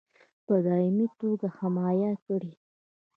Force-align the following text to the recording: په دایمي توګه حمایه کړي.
په 0.45 0.55
دایمي 0.65 1.07
توګه 1.19 1.47
حمایه 1.57 2.13
کړي. 2.25 2.53